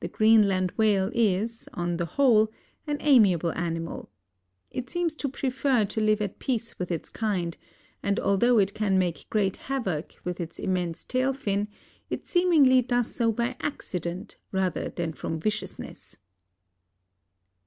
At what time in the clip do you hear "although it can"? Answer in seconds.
8.20-8.98